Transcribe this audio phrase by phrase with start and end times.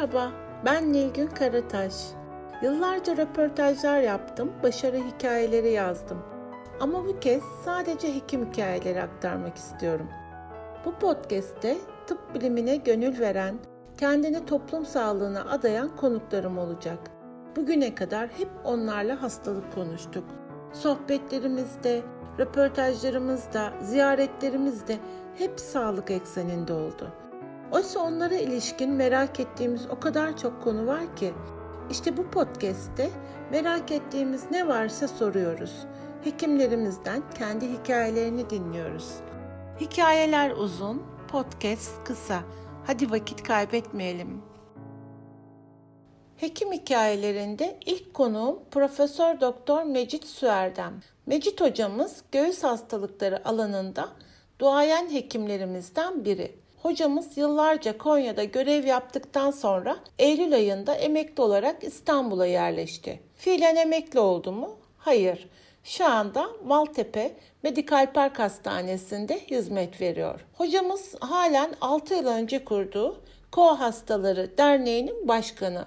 [0.00, 0.32] Merhaba,
[0.64, 1.94] ben Nilgün Karataş.
[2.62, 6.18] Yıllarca röportajlar yaptım, başarı hikayeleri yazdım.
[6.80, 10.08] Ama bu kez sadece hekim hikayeleri aktarmak istiyorum.
[10.84, 11.76] Bu podcast'te
[12.06, 13.58] tıp bilimine gönül veren,
[13.98, 16.98] kendini toplum sağlığına adayan konuklarım olacak.
[17.56, 20.24] Bugüne kadar hep onlarla hastalık konuştuk.
[20.72, 22.02] Sohbetlerimizde,
[22.38, 24.98] röportajlarımızda, ziyaretlerimizde
[25.34, 27.12] hep sağlık ekseninde oldu.
[27.72, 31.32] Oysa onlara ilişkin merak ettiğimiz o kadar çok konu var ki
[31.90, 33.10] işte bu podcast'te
[33.50, 35.86] merak ettiğimiz ne varsa soruyoruz.
[36.24, 39.14] Hekimlerimizden kendi hikayelerini dinliyoruz.
[39.80, 42.40] Hikayeler uzun, podcast kısa.
[42.86, 44.42] Hadi vakit kaybetmeyelim.
[46.36, 51.00] Hekim hikayelerinde ilk konuğum Profesör Doktor Mecit Süerdem.
[51.26, 54.08] Mecit hocamız göğüs hastalıkları alanında
[54.58, 56.60] duayen hekimlerimizden biri.
[56.82, 63.20] Hocamız yıllarca Konya'da görev yaptıktan sonra Eylül ayında emekli olarak İstanbul'a yerleşti.
[63.36, 64.76] Fiilen emekli oldu mu?
[64.98, 65.48] Hayır.
[65.84, 70.46] Şu anda Maltepe Medikal Park Hastanesi'nde hizmet veriyor.
[70.54, 73.20] Hocamız halen 6 yıl önce kurduğu
[73.52, 75.84] Ko Hastaları Derneği'nin başkanı.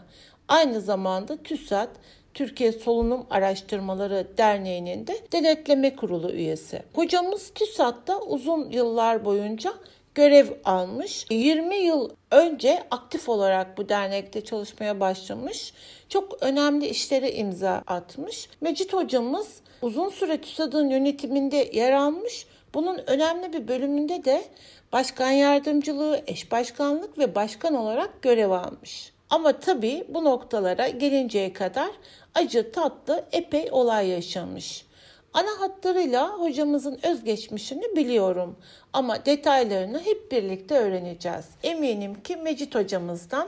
[0.47, 1.89] Aynı zamanda TÜSAT
[2.33, 6.83] Türkiye Solunum Araştırmaları Derneği'nin de denetleme kurulu üyesi.
[6.94, 9.73] Hocamız TÜSAT'ta uzun yıllar boyunca
[10.16, 11.25] görev almış.
[11.30, 15.73] 20 yıl önce aktif olarak bu dernekte çalışmaya başlamış.
[16.09, 18.50] Çok önemli işlere imza atmış.
[18.61, 19.47] Mecit hocamız
[19.81, 22.45] uzun süre TÜSAD'ın yönetiminde yer almış.
[22.73, 24.44] Bunun önemli bir bölümünde de
[24.94, 29.14] başkan yardımcılığı, eş başkanlık ve başkan olarak görev almış.
[29.30, 31.89] Ama tabii bu noktalara gelinceye kadar
[32.36, 34.86] acı tatlı epey olay yaşamış.
[35.33, 38.55] Ana hatlarıyla hocamızın özgeçmişini biliyorum
[38.93, 41.45] ama detaylarını hep birlikte öğreneceğiz.
[41.63, 43.47] Eminim ki Mecit hocamızdan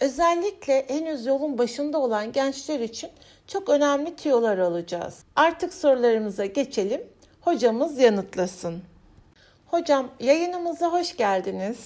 [0.00, 3.10] özellikle henüz yolun başında olan gençler için
[3.46, 5.14] çok önemli tüyolar alacağız.
[5.36, 7.00] Artık sorularımıza geçelim.
[7.40, 8.82] Hocamız yanıtlasın.
[9.66, 11.76] Hocam yayınımıza hoş geldiniz.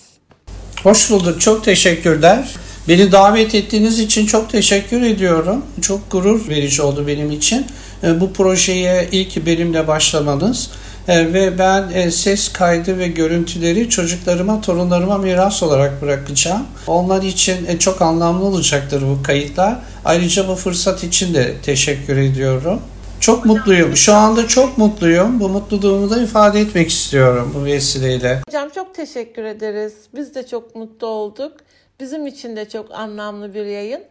[0.82, 1.40] Hoş bulduk.
[1.40, 2.54] Çok teşekkürler.
[2.88, 5.66] Beni davet ettiğiniz için çok teşekkür ediyorum.
[5.80, 7.66] Çok gurur verici oldu benim için.
[8.02, 10.70] E, bu projeye ilk benimle başlamanız
[11.08, 16.66] e, ve ben e, ses kaydı ve görüntüleri çocuklarıma, torunlarıma miras olarak bırakacağım.
[16.86, 19.76] Onlar için çok anlamlı olacaktır bu kayıtlar.
[20.04, 22.80] Ayrıca bu fırsat için de teşekkür ediyorum.
[23.20, 23.96] Çok mutluyum.
[23.96, 25.40] Şu anda çok mutluyum.
[25.40, 28.40] Bu mutluluğumu da ifade etmek istiyorum bu vesileyle.
[28.48, 29.94] Hocam çok teşekkür ederiz.
[30.14, 31.52] Biz de çok mutlu olduk.
[32.00, 34.02] Bizim için de çok anlamlı bir yayın.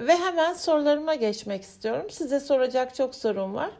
[0.00, 2.06] Ve hemen sorularıma geçmek istiyorum.
[2.10, 3.70] Size soracak çok sorum var.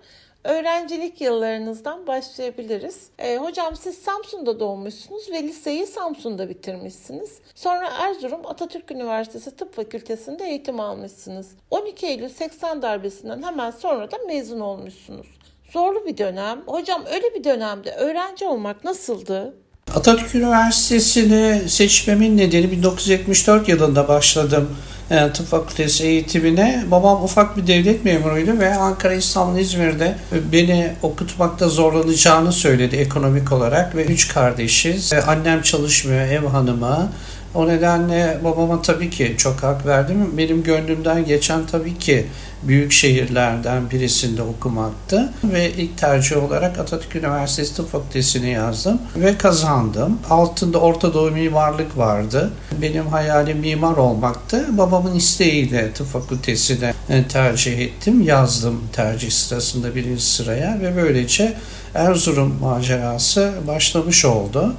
[0.45, 3.09] Öğrencilik yıllarınızdan başlayabiliriz.
[3.19, 7.39] E, hocam siz Samsun'da doğmuşsunuz ve liseyi Samsun'da bitirmişsiniz.
[7.55, 11.57] Sonra Erzurum Atatürk Üniversitesi Tıp Fakültesi'nde eğitim almışsınız.
[11.71, 15.27] 12 Eylül 80 darbesinden hemen sonra da mezun olmuşsunuz.
[15.71, 16.63] Zorlu bir dönem.
[16.67, 19.55] Hocam öyle bir dönemde öğrenci olmak nasıldı?
[19.95, 24.69] Atatürk Üniversitesi'ni seçmemin nedeni 1974 yılında başladım
[25.11, 26.85] e, tıp fakültesi eğitimine.
[26.91, 30.17] Babam ufak bir devlet memuruydu ve Ankara, İstanbul, İzmir'de
[30.53, 35.13] beni okutmakta zorlanacağını söyledi ekonomik olarak ve üç kardeşiz.
[35.13, 37.13] E, annem çalışmıyor, ev hanımı.
[37.55, 40.39] O nedenle babama tabii ki çok hak verdim.
[40.39, 42.27] Benim gönlümden geçen tabii ki
[42.63, 45.33] büyük şehirlerden birisinde okumaktı.
[45.45, 50.19] Ve ilk tercih olarak Atatürk Üniversitesi Tıp Fakültesini yazdım ve kazandım.
[50.31, 52.51] Altında Orta Doğu mimarlık vardı.
[52.83, 54.67] Benim hayalim mimar olmaktı.
[54.79, 56.95] Babamın isteğiyle tıp fakültesine
[57.29, 58.23] tercih ettim.
[58.23, 61.55] Yazdım tercih sırasında birinci sıraya ve böylece
[61.95, 64.75] Erzurum macerası başlamış oldu.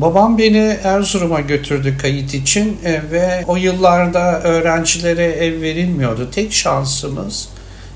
[0.00, 6.30] Babam beni Erzurum'a götürdü kayıt için e, ve o yıllarda öğrencilere ev verilmiyordu.
[6.30, 7.48] Tek şansımız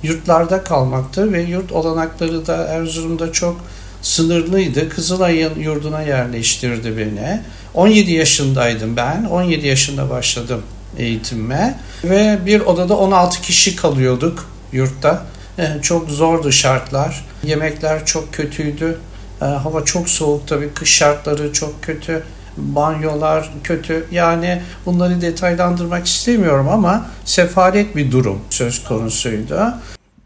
[0.03, 3.57] yurtlarda kalmaktı ve yurt olanakları da Erzurum'da çok
[4.03, 4.89] sınırlıydı.
[4.89, 7.41] Kızılay'ın yurduna yerleştirdi beni.
[7.75, 9.25] 17 yaşındaydım ben.
[9.25, 10.63] 17 yaşında başladım
[10.99, 15.23] eğitime ve bir odada 16 kişi kalıyorduk yurtta.
[15.59, 17.25] E, çok zordu şartlar.
[17.45, 18.99] Yemekler çok kötüydü.
[19.43, 20.71] E, hava çok soğuk tabii.
[20.75, 22.23] Kış şartları çok kötü.
[22.57, 24.07] Banyolar kötü.
[24.11, 29.75] Yani bunları detaylandırmak istemiyorum ama sefalet bir durum söz konusuydu.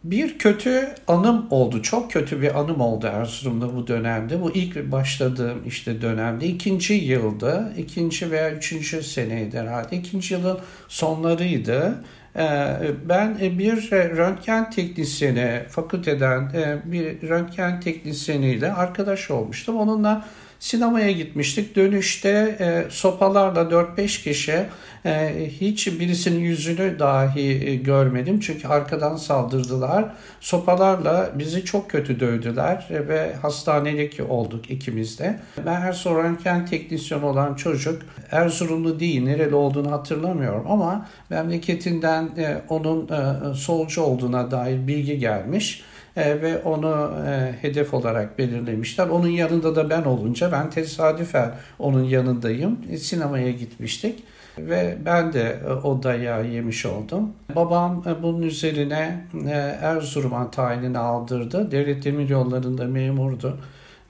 [0.04, 1.82] Bir kötü anım oldu.
[1.82, 4.42] Çok kötü bir anım oldu Erzurum'da bu dönemde.
[4.42, 6.46] Bu ilk başladığım işte dönemde.
[6.46, 9.96] ikinci yılda, ikinci veya üçüncü seneydi herhalde.
[9.96, 10.58] İkinci yılın
[10.88, 12.04] sonlarıydı.
[12.36, 12.76] Ee,
[13.08, 19.76] ben e, bir e, röntgen teknisyeni, fakülteden e, bir röntgen teknisyeniyle arkadaş olmuştum.
[19.76, 20.24] Onunla
[20.64, 21.76] Sinemaya gitmiştik.
[21.76, 24.66] Dönüşte e, sopalarla 4-5 kişi
[25.06, 28.40] e, hiç birisinin yüzünü dahi e, görmedim.
[28.40, 30.04] Çünkü arkadan saldırdılar.
[30.40, 35.40] Sopalarla bizi çok kötü dövdüler e, ve hastanelik olduk ikimiz de.
[35.66, 43.08] Ben her soranken teknisyen olan çocuk Erzurumlu değil, nereli olduğunu hatırlamıyorum ama memleketinden e, onun
[43.08, 45.82] e, solcu olduğuna dair bilgi gelmiş
[46.16, 49.08] e, ve onu e, hedef olarak belirlemişler.
[49.08, 52.78] Onun yanında da ben olunca ben tesadüfen onun yanındayım.
[52.90, 54.22] E, sinemaya gitmiştik
[54.58, 57.32] ve ben de e, o dayağı yemiş oldum.
[57.54, 59.50] Babam e, bunun üzerine e,
[59.82, 61.70] Erzurum'a tayinini aldırdı.
[61.70, 63.58] Devlet Demir Yolları'nda memurdu.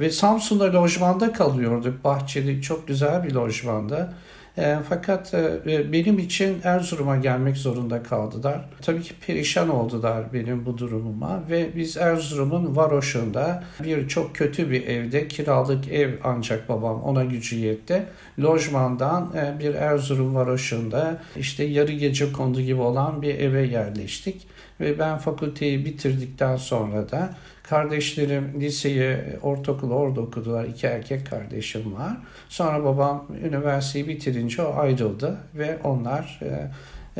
[0.00, 2.04] Ve Samsun'da lojmanda kalıyorduk.
[2.04, 4.12] Bahçeli çok güzel bir lojmanda.
[4.58, 8.64] E, fakat e, benim için Erzurum'a gelmek zorunda kaldılar.
[8.82, 14.86] Tabii ki perişan oldular benim bu durumuma ve biz Erzurum'un varoşunda bir çok kötü bir
[14.86, 18.06] evde kiralık ev ancak babam ona gücü yetti.
[18.42, 24.46] Lojmandan e, bir Erzurum varoşunda işte yarı gece kondu gibi olan bir eve yerleştik
[24.80, 27.34] ve ben fakülteyi bitirdikten sonra da
[27.68, 30.64] Kardeşlerim liseyi, ortaokulu orada okudular.
[30.64, 32.16] İki erkek kardeşim var.
[32.48, 36.70] Sonra babam üniversiteyi bitirince o ayrıldı ve onlar e,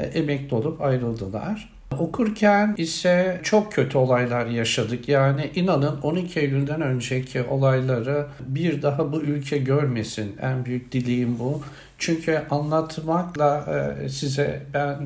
[0.00, 1.75] e, emekli olup ayrıldılar.
[1.99, 5.08] Okurken ise çok kötü olaylar yaşadık.
[5.08, 10.37] Yani inanın 12 Eylül'den önceki olayları bir daha bu ülke görmesin.
[10.43, 11.62] En büyük dileğim bu.
[11.99, 13.64] Çünkü anlatmakla
[14.05, 14.96] e, size ben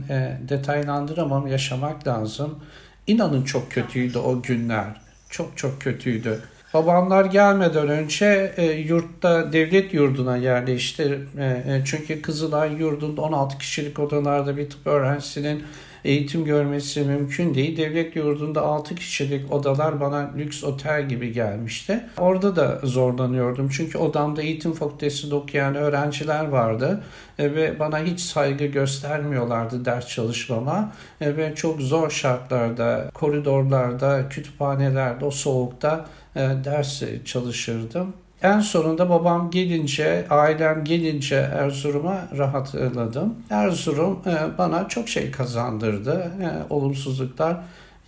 [0.49, 2.58] detaylandıramam, yaşamak lazım.
[3.06, 5.08] İnanın çok kötüydü o günler.
[5.31, 6.41] Çok çok kötüydü.
[6.75, 11.21] Babamlar gelmeden önce e, yurtta devlet yurduna yerleşti.
[11.39, 15.65] E, e, çünkü Kızılay yurdunda 16 kişilik odalarda bir tıp öğrencisinin
[16.05, 17.77] eğitim görmesi mümkün değil.
[17.77, 22.05] Devlet yurdunda 6 kişilik odalar bana lüks otel gibi gelmişti.
[22.19, 23.69] Orada da zorlanıyordum.
[23.69, 27.03] Çünkü odamda eğitim fakültesinde okuyan öğrenciler vardı
[27.39, 35.25] e, ve bana hiç saygı göstermiyorlardı ders çalışmama e, ve çok zor şartlarda, koridorlarda, kütüphanelerde,
[35.25, 36.06] o soğukta
[36.37, 38.12] e, ders çalışırdım.
[38.43, 43.35] En sonunda babam gelince, ailem gelince Erzurum'a rahatladım.
[43.50, 46.32] Erzurum e, bana çok şey kazandırdı.
[46.43, 47.56] E, olumsuzluklar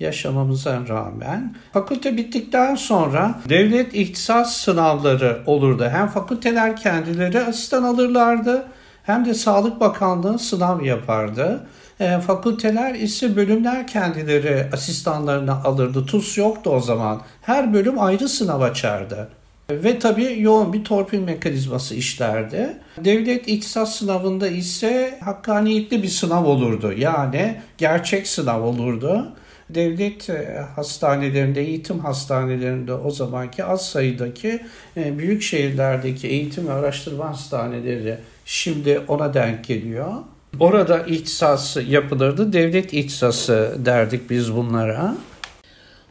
[0.00, 1.54] yaşamamıza rağmen.
[1.72, 5.88] Fakülte bittikten sonra devlet ihtisas sınavları olurdu.
[5.92, 8.64] Hem fakülteler kendileri asistan alırlardı
[9.02, 11.66] hem de Sağlık Bakanlığı sınav yapardı.
[12.00, 16.06] E, fakülteler ise bölümler kendileri asistanlarını alırdı.
[16.06, 17.20] TUS yoktu o zaman.
[17.42, 19.28] Her bölüm ayrı sınav açardı.
[19.70, 22.76] Ve tabii yoğun bir torpil mekanizması işlerdi.
[23.04, 26.92] Devlet ihtisas sınavında ise hakkaniyetli bir sınav olurdu.
[26.96, 29.32] Yani gerçek sınav olurdu.
[29.70, 34.60] Devlet e, hastanelerinde, eğitim hastanelerinde o zamanki az sayıdaki
[34.96, 40.12] e, büyük şehirlerdeki eğitim ve araştırma hastaneleri şimdi ona denk geliyor.
[40.60, 42.52] Orada ihtisas yapılırdı.
[42.52, 45.14] Devlet ihtisası derdik biz bunlara.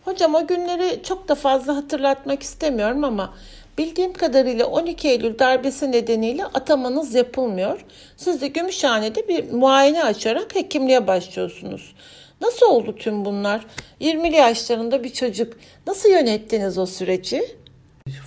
[0.10, 3.34] Hocam o günleri çok da fazla hatırlatmak istemiyorum ama
[3.78, 7.86] bildiğim kadarıyla 12 Eylül darbesi nedeniyle atamanız yapılmıyor.
[8.18, 11.96] Siz de Gümüşhane'de bir muayene açarak hekimliğe başlıyorsunuz.
[12.42, 13.66] Nasıl oldu tüm bunlar?
[14.02, 15.54] 20'li yaşlarında bir çocuk.
[15.88, 17.58] Nasıl yönettiniz o süreci?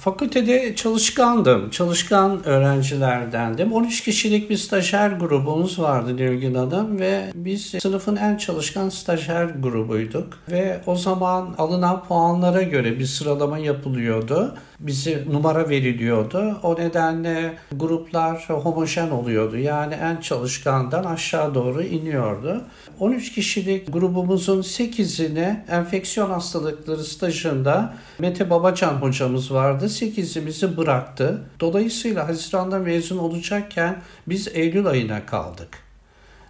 [0.00, 1.70] Fakültede çalışkandım.
[1.70, 3.72] Çalışkan öğrencilerdendim.
[3.72, 10.38] 13 kişilik bir stajyer grubumuz vardı Nilgün Hanım ve biz sınıfın en çalışkan stajyer grubuyduk.
[10.50, 14.54] Ve o zaman alınan puanlara göre bir sıralama yapılıyordu.
[14.82, 16.60] Bize numara veriliyordu.
[16.62, 19.56] O nedenle gruplar homojen oluyordu.
[19.56, 22.64] Yani en çalışkandan aşağı doğru iniyordu.
[23.00, 29.84] 13 kişilik grubumuzun 8'ine enfeksiyon hastalıkları stajında Mete Babacan hocamız vardı.
[29.84, 31.42] 8'imizi bıraktı.
[31.60, 33.96] Dolayısıyla Haziran'da mezun olacakken
[34.26, 35.78] biz Eylül ayına kaldık.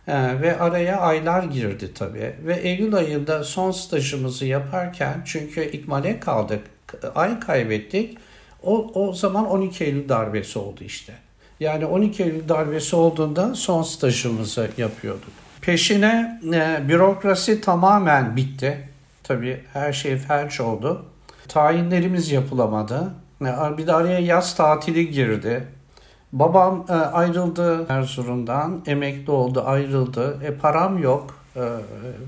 [0.08, 2.34] Ee, ve araya aylar girdi tabii.
[2.46, 6.60] Ve Eylül ayında son stajımızı yaparken çünkü ikmale kaldık,
[7.14, 8.18] ay kaybettik.
[8.62, 11.12] O, o zaman 12 Eylül darbesi oldu işte.
[11.60, 15.30] Yani 12 Eylül darbesi olduğunda son stajımızı yapıyorduk.
[15.60, 18.88] Peşine e, bürokrasi tamamen bitti.
[19.22, 21.04] Tabii her şey felç oldu.
[21.48, 23.14] Tayinlerimiz yapılamadı.
[23.40, 25.66] E, bir de araya yaz tatili girdi.
[26.32, 30.38] Babam e, ayrıldı Erzurum'dan, emekli oldu, ayrıldı.
[30.44, 31.38] E, param yok.
[31.56, 31.60] E,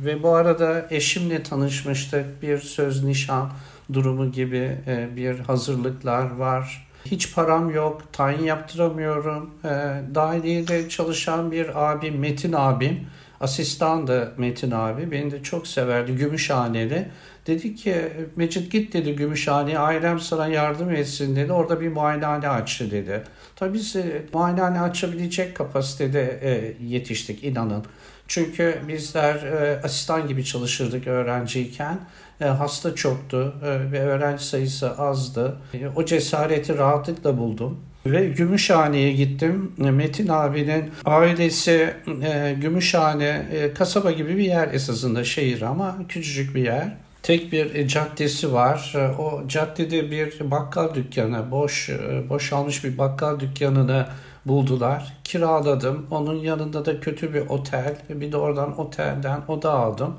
[0.04, 2.42] ve bu arada eşimle tanışmıştık.
[2.42, 3.50] Bir söz nişan
[3.92, 6.86] durumu gibi e, bir hazırlıklar var.
[7.04, 9.50] Hiç param yok, tayin yaptıramıyorum.
[9.64, 9.68] E,
[10.14, 13.06] dahiliyede çalışan bir abim, Metin abim,
[13.40, 15.10] asistan da Metin abi.
[15.10, 17.08] Beni de çok severdi, Gümüşhaneli.
[17.46, 17.94] Dedi ki
[18.36, 21.52] Mecit git dedi Gümüşhane'ye ailem sana yardım etsin dedi.
[21.52, 23.22] Orada bir muayenehane açtı dedi.
[23.56, 23.96] Tabii biz
[24.32, 27.84] muayenehane açabilecek kapasitede e, yetiştik inanın.
[28.28, 32.00] Çünkü bizler e, asistan gibi çalışırdık öğrenciyken.
[32.40, 35.56] E, hasta çoktu e, ve öğrenci sayısı azdı.
[35.74, 37.80] E, o cesareti rahatlıkla buldum.
[38.06, 39.72] Ve Gümüşhane'ye gittim.
[39.76, 46.62] Metin abinin ailesi e, Gümüşhane e, kasaba gibi bir yer esasında şehir ama küçücük bir
[46.62, 46.96] yer.
[47.22, 48.92] Tek bir e, caddesi var.
[48.96, 54.06] E, o caddede bir bakkal dükkanı, boş e, boşalmış bir bakkal dükkanını
[54.46, 55.12] buldular.
[55.24, 56.06] Kiraladım.
[56.10, 57.96] Onun yanında da kötü bir otel.
[58.08, 60.16] Bir de oradan otelden oda aldım.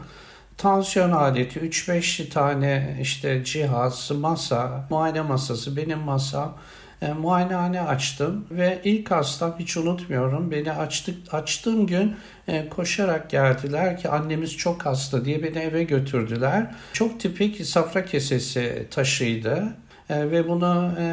[0.57, 6.57] Tansiyon aleti, 3-5 tane işte cihaz, masa, muayene masası, benim masam.
[7.01, 10.51] E, muayenehane açtım ve ilk hastam hiç unutmuyorum.
[10.51, 12.15] Beni açtık açtığım gün
[12.47, 16.71] e, koşarak geldiler ki annemiz çok hasta diye beni eve götürdüler.
[16.93, 19.75] Çok tipik safra kesesi taşıydı.
[20.09, 21.03] E, ve bunu e,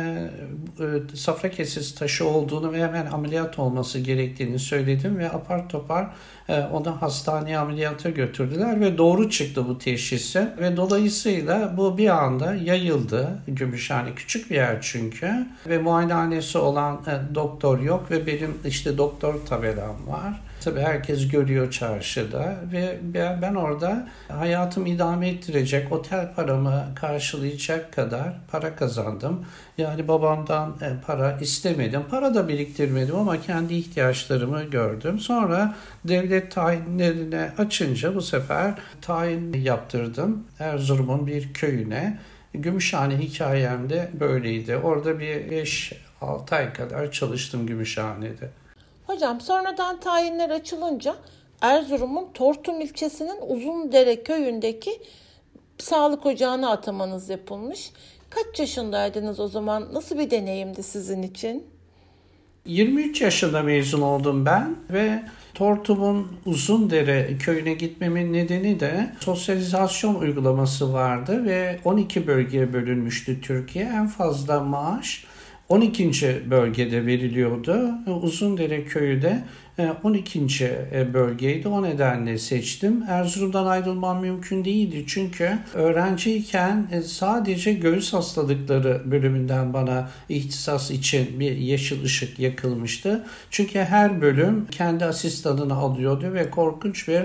[0.80, 6.06] e, safra kesesi taşı olduğunu ve hemen ameliyat olması gerektiğini söyledim ve apar topar
[6.48, 10.48] e, onu hastaneye ameliyata götürdüler ve doğru çıktı bu teşhisi.
[10.58, 14.14] Ve dolayısıyla bu bir anda yayıldı Gümüşhane.
[14.14, 15.46] Küçük bir yer çünkü.
[15.66, 20.40] Ve muayenehanesi olan e, doktor yok ve benim işte doktor tabelam var.
[20.64, 28.76] Tabii herkes görüyor çarşıda ve ben orada hayatımı idame ettirecek, otel paramı karşılayacak kadar para
[28.76, 29.44] kazandım.
[29.78, 32.02] Yani babamdan e, para istemedim.
[32.10, 35.18] Para da biriktirmedim ama kendi ihtiyaçlarımı gördüm.
[35.18, 42.18] Sonra devlet tayinlerine açınca bu sefer tayin yaptırdım Erzurum'un bir köyüne.
[42.54, 44.76] Gümüşhane hikayem de böyleydi.
[44.76, 45.36] Orada bir
[46.20, 48.61] 5-6 ay kadar çalıştım Gümüşhane'de.
[49.06, 51.16] Hocam sonradan tayinler açılınca
[51.60, 54.90] Erzurum'un Tortum ilçesinin Uzundere köyündeki
[55.78, 57.90] sağlık ocağına atamanız yapılmış.
[58.30, 59.88] Kaç yaşındaydınız o zaman?
[59.92, 61.66] Nasıl bir deneyimdi sizin için?
[62.66, 65.22] 23 yaşında mezun oldum ben ve
[65.54, 73.84] Tortum'un Uzundere köyüne gitmemin nedeni de sosyalizasyon uygulaması vardı ve 12 bölgeye bölünmüştü Türkiye.
[73.84, 75.24] En fazla maaş
[75.72, 76.50] 12.
[76.50, 77.90] bölgede veriliyordu.
[78.22, 79.44] Uzundere köyü de
[80.02, 80.64] 12.
[80.64, 81.68] E, e, bölgeydi.
[81.68, 83.02] O nedenle seçtim.
[83.08, 85.04] Erzurum'dan ayrılmam mümkün değildi.
[85.06, 93.24] Çünkü öğrenciyken e, sadece göğüs hastalıkları bölümünden bana ihtisas için bir yeşil ışık yakılmıştı.
[93.50, 97.22] Çünkü her bölüm kendi asistanını alıyordu ve korkunç bir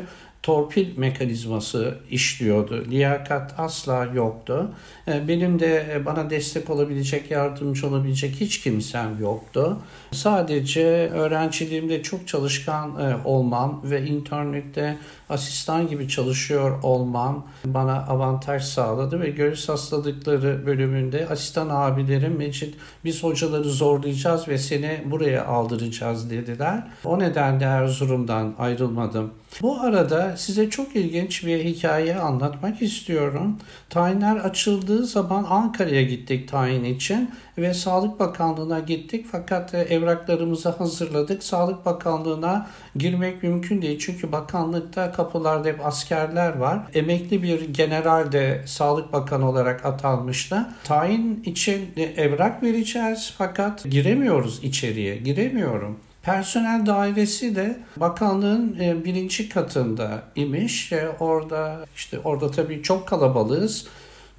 [0.47, 2.85] torpil mekanizması işliyordu.
[2.89, 4.71] Liyakat asla yoktu.
[5.07, 9.77] E, benim de e, bana destek olabilecek, yardımcı olabilecek hiç kimsem yoktu.
[10.11, 14.97] Sadece öğrenciliğimde çok çalışkan e, olmam ve internette
[15.29, 22.75] asistan gibi çalışıyor olmam bana avantaj sağladı ve göğüs hastalıkları bölümünde asistan abilerim Mecit
[23.05, 26.87] biz hocaları zorlayacağız ve seni buraya aldıracağız dediler.
[27.05, 29.31] O nedenle Erzurum'dan ayrılmadım.
[29.61, 33.57] Bu arada size çok ilginç bir hikaye anlatmak istiyorum.
[33.89, 41.43] Tayinler açıldığı zaman Ankara'ya gittik tayin için ve Sağlık Bakanlığı'na gittik fakat e, evraklarımızı hazırladık.
[41.43, 46.79] Sağlık Bakanlığı'na girmek mümkün değil çünkü bakanlıkta kapılarda hep askerler var.
[46.93, 50.65] Emekli bir general de Sağlık Bakanı olarak atanmıştı.
[50.83, 55.17] Tayin için evrak vereceğiz fakat giremiyoruz içeriye.
[55.17, 56.06] Giremiyorum.
[56.27, 60.93] Personel dairesi de bakanlığın e, birinci katında imiş.
[61.19, 63.87] Orada işte orada tabii çok kalabalığız.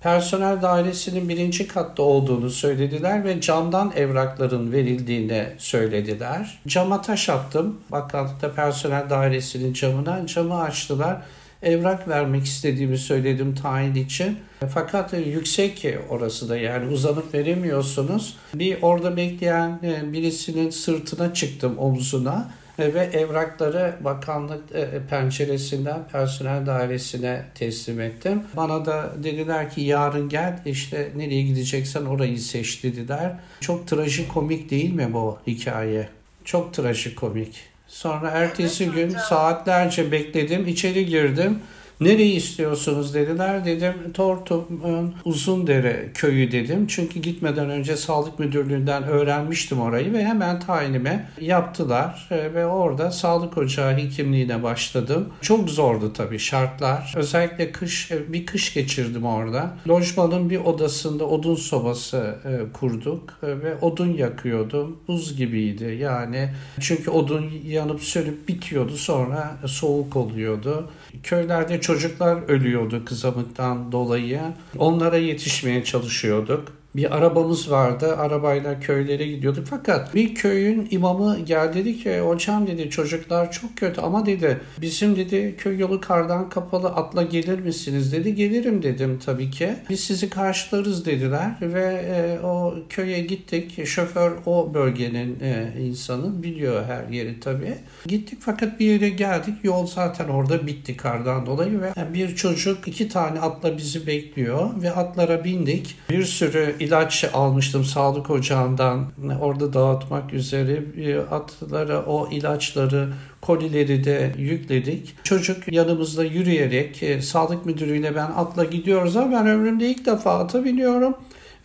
[0.00, 6.58] Personel dairesinin birinci katta olduğunu söylediler ve camdan evrakların verildiğini söylediler.
[6.66, 7.80] Cama taş attım.
[7.90, 10.26] Bakanlıkta personel dairesinin camına.
[10.26, 11.22] Camı açtılar
[11.62, 14.38] evrak vermek istediğimi söyledim tayin için.
[14.74, 18.36] Fakat yüksek orası da yani uzanıp veremiyorsunuz.
[18.54, 26.66] Bir orada bekleyen e, birisinin sırtına çıktım omzuna e, ve evrakları bakanlık e, penceresinden personel
[26.66, 28.42] dairesine teslim ettim.
[28.56, 33.32] Bana da dediler ki yarın gel işte nereye gideceksen orayı seç dediler.
[33.60, 36.08] Çok trajikomik değil mi bu hikaye?
[36.44, 37.67] Çok trajikomik.
[37.88, 41.62] Sonra ertesi gün saatlerce bekledim, içeri girdim.
[42.00, 43.64] Nereyi istiyorsunuz dediler.
[43.64, 46.86] Dedim Tortum'un Uzundere köyü dedim.
[46.86, 52.28] Çünkü gitmeden önce sağlık müdürlüğünden öğrenmiştim orayı ve hemen tayinime yaptılar.
[52.30, 55.28] E, ve orada sağlık ocağı hekimliğine başladım.
[55.40, 57.12] Çok zordu tabii şartlar.
[57.16, 59.70] Özellikle kış e, bir kış geçirdim orada.
[59.88, 64.96] Lojmanın bir odasında odun sobası e, kurduk ve odun yakıyordum.
[65.08, 66.48] Buz gibiydi yani.
[66.80, 70.90] Çünkü odun yanıp sönüp bitiyordu sonra soğuk oluyordu.
[71.22, 74.40] Köylerde çocuklar ölüyordu kızamıktan dolayı.
[74.78, 78.16] Onlara yetişmeye çalışıyorduk bir arabamız vardı.
[78.16, 79.66] Arabayla köylere gidiyorduk.
[79.70, 85.16] Fakat bir köyün imamı geldi dedi ki hocam dedi çocuklar çok kötü ama dedi bizim
[85.16, 88.34] dedi köy yolu kardan kapalı atla gelir misiniz dedi.
[88.34, 89.74] Gelirim dedim tabii ki.
[89.90, 93.86] Biz sizi karşılarız dediler ve e, o köye gittik.
[93.86, 97.74] Şoför o bölgenin e, insanı biliyor her yeri tabii.
[98.06, 99.54] Gittik fakat bir yere geldik.
[99.62, 104.90] Yol zaten orada bitti kardan dolayı ve bir çocuk iki tane atla bizi bekliyor ve
[104.90, 105.96] atlara bindik.
[106.10, 109.06] Bir sürü ilaç almıştım sağlık ocağından
[109.40, 110.82] orada dağıtmak üzere
[111.30, 113.08] atlara o ilaçları
[113.40, 115.14] kolileri de yükledik.
[115.24, 120.64] Çocuk yanımızda yürüyerek e, sağlık müdürüyle ben atla gidiyoruz ama ben ömrümde ilk defa ata
[120.64, 121.14] biniyorum.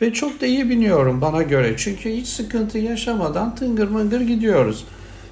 [0.01, 1.73] Ve çok da iyi biniyorum bana göre.
[1.77, 4.85] Çünkü hiç sıkıntı yaşamadan tıngır mıngır gidiyoruz.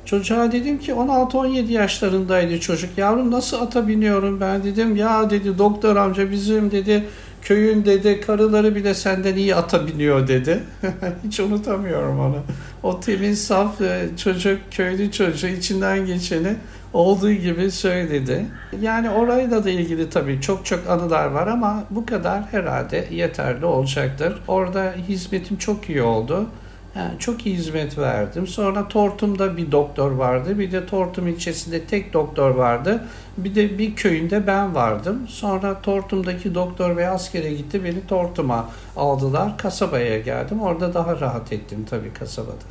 [0.06, 2.98] Çocuğa dedim ki 16-17 yaşlarındaydı çocuk.
[2.98, 4.96] Yavrum nasıl ata biniyorum ben dedim.
[4.96, 7.04] Ya dedi doktor amca bizim dedi
[7.42, 10.60] köyün dedi karıları bile senden iyi ata biniyor dedi.
[11.24, 12.38] Hiç unutamıyorum onu.
[12.84, 16.56] O temiz saf e, çocuk, köylü çocuğu içinden geçeni
[16.94, 18.46] olduğu gibi söyledi.
[18.82, 24.34] Yani orayla da ilgili tabii çok çok anılar var ama bu kadar herhalde yeterli olacaktır.
[24.48, 26.50] Orada hizmetim çok iyi oldu.
[26.96, 28.48] Yani çok iyi hizmet verdim.
[28.48, 30.60] Sonra Tortum'da bir doktor vardı.
[30.60, 33.04] Bir de Tortum ilçesinde tek doktor vardı.
[33.38, 35.28] Bir de bir köyünde ben vardım.
[35.28, 37.84] Sonra Tortum'daki doktor ve askere gitti.
[37.84, 39.58] Beni Tortum'a aldılar.
[39.58, 40.62] Kasabaya geldim.
[40.62, 42.66] Orada daha rahat ettim tabii kasabada.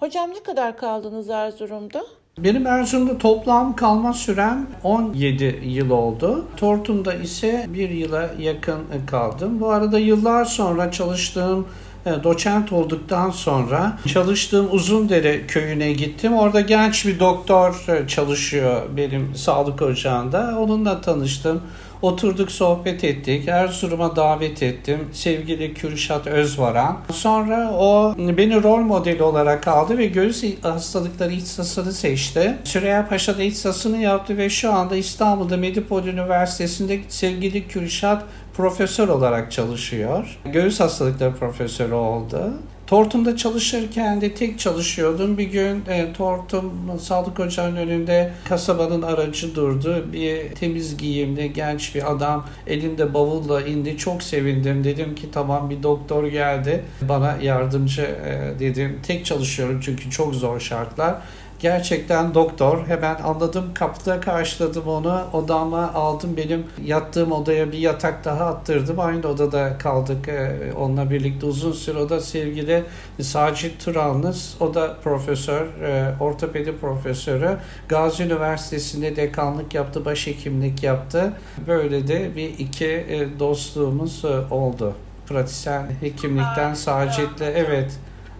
[0.00, 2.02] Hocam ne kadar kaldınız Erzurum'da?
[2.38, 6.44] Benim Erzurum'da toplam kalma sürem 17 yıl oldu.
[6.56, 9.60] Tortum'da ise bir yıla yakın kaldım.
[9.60, 11.66] Bu arada yıllar sonra çalıştığım
[12.04, 16.34] doçent olduktan sonra çalıştığım Uzundere köyüne gittim.
[16.34, 20.58] Orada genç bir doktor e, çalışıyor benim sağlık ocağında.
[20.58, 21.62] Onunla tanıştım.
[22.02, 23.48] Oturduk sohbet ettik.
[23.48, 24.98] Erzurum'a davet ettim.
[25.12, 26.98] Sevgili Kürşat Özvaran.
[27.12, 32.54] Sonra o beni rol modeli olarak aldı ve göğüs hastalıkları ihtisasını seçti.
[32.64, 38.24] Süreyya Paşa'da ihtisasını yaptı ve şu anda İstanbul'da Medipol Üniversitesi'nde sevgili Kürşat
[38.56, 40.38] profesör olarak çalışıyor.
[40.52, 42.52] Göğüs hastalıkları profesörü oldu.
[42.86, 45.38] Tortum'da çalışırken de tek çalışıyordum.
[45.38, 50.04] Bir gün e, Tortum sağlık ocağının önünde kasabanın aracı durdu.
[50.12, 53.96] Bir temiz giyimli genç bir adam elinde bavulla indi.
[53.96, 54.84] Çok sevindim.
[54.84, 56.84] Dedim ki tamam bir doktor geldi.
[57.02, 59.00] Bana yardımcı e, dedim.
[59.06, 61.14] Tek çalışıyorum çünkü çok zor şartlar.
[61.62, 62.86] Gerçekten doktor.
[62.86, 63.64] Hemen anladım.
[63.74, 65.22] Kapıda karşıladım onu.
[65.32, 66.36] Odama aldım.
[66.36, 69.00] Benim yattığım odaya bir yatak daha attırdım.
[69.00, 71.98] Aynı odada kaldık e, onunla birlikte uzun süre.
[71.98, 72.84] O da sevgili
[73.20, 74.60] Sacit Turanlıs.
[74.60, 77.56] O da profesör, e, ortopedi profesörü.
[77.88, 81.32] Gazi Üniversitesi'nde dekanlık yaptı, başhekimlik yaptı.
[81.66, 84.94] Böyle de bir iki e, dostluğumuz oldu.
[85.26, 87.92] Pratisyen hekimlikten Sacit'le evet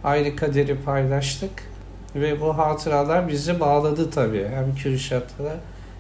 [0.04, 1.71] aynı kaderi paylaştık.
[2.14, 4.48] Ve bu hatıralar bizi bağladı tabii.
[4.48, 5.57] Hem Kürşat'la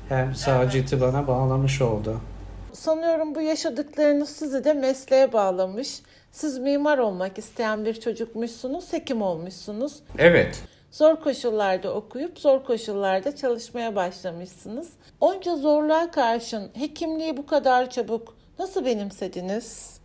[0.08, 2.20] hem Sacit'i bana bağlamış oldu.
[2.72, 6.00] Sanıyorum bu yaşadıklarınız sizi de mesleğe bağlamış.
[6.32, 9.92] Siz mimar olmak isteyen bir çocukmuşsunuz, hekim olmuşsunuz.
[10.18, 10.62] Evet.
[10.90, 14.88] Zor koşullarda okuyup zor koşullarda çalışmaya başlamışsınız.
[15.20, 19.96] Onca zorluğa karşın hekimliği bu kadar çabuk nasıl benimsediniz?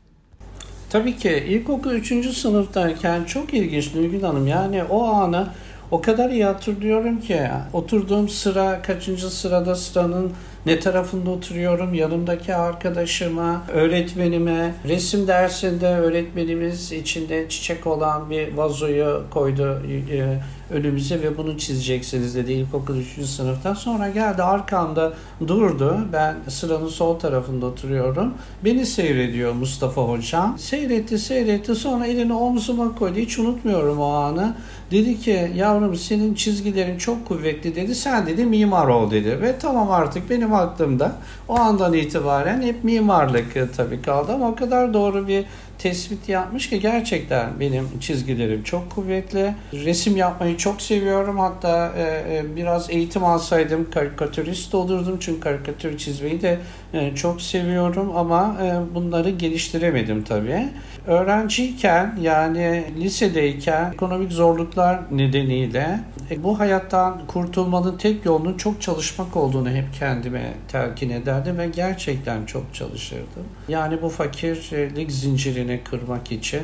[0.90, 2.38] Tabii ki ilkokul 3.
[2.38, 4.48] sınıftayken çok ilginç Nilgün Hanım.
[4.48, 5.48] Yani o anı
[5.92, 7.42] o kadar iyi hatırlıyorum ki
[7.74, 10.32] oturduğum sıra kaçıncı sırada sıranın
[10.66, 19.82] ne tarafında oturuyorum yanımdaki arkadaşıma, öğretmenime, resim dersinde öğretmenimiz içinde çiçek olan bir vazoyu koydu
[20.12, 20.40] e,
[20.72, 23.26] önümüze ve bunu çizeceksiniz dedi ilkokul 3.
[23.26, 23.76] sınıfta.
[23.76, 25.14] Sonra geldi arkamda
[25.48, 25.98] durdu.
[26.14, 28.34] Ben sıranın sol tarafında oturuyorum.
[28.66, 30.60] Beni seyrediyor Mustafa hocam.
[30.60, 33.20] Seyretti seyretti sonra elini omzuma koydu.
[33.20, 34.56] Hiç unutmuyorum o anı.
[34.92, 37.96] Dedi ki yavrum senin çizgilerin çok kuvvetli dedi.
[37.96, 39.42] Sen dedi mimar ol dedi.
[39.42, 41.12] Ve tamam artık benim aklımda
[41.48, 45.46] o andan itibaren hep mimarlık e, tabii kaldı ama o kadar doğru bir
[45.80, 49.54] tespit yapmış ki gerçekten benim çizgilerim çok kuvvetli.
[49.74, 51.40] Resim yapmayı çok seviyorum.
[51.40, 55.18] Hatta e, e, biraz eğitim alsaydım karikatürist olurdum.
[55.20, 56.60] Çünkü karikatür çizmeyi de
[56.94, 60.70] e, çok seviyorum ama e, bunları geliştiremedim tabii.
[61.08, 66.00] Öğrenciyken yani lisedeyken ekonomik zorluklar nedeniyle
[66.32, 72.46] e, bu hayattan kurtulmanın tek yolunun çok çalışmak olduğunu hep kendime telkin ederdim ve gerçekten
[72.46, 73.44] çok çalışırdım.
[73.68, 76.62] Yani bu fakirlik zincirini kırmak için